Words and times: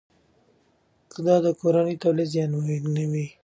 دا 1.25 1.35
د 1.45 1.47
کورني 1.61 1.95
تولید 2.03 2.27
زیانمنوي. 2.33 3.25